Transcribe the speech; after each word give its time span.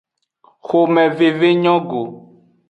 Xomeveve 0.67 1.49
nyo 1.63 1.75
go. 1.89 2.01